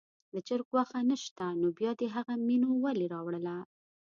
[0.33, 3.55] د چرګ غوښه نه شته نو بیا دې هغه مینو ولې راوړله.